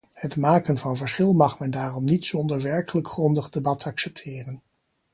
[0.13, 4.61] Het maken van verschil mag men daarom niet zonder werkelijk grondig debat accepteren.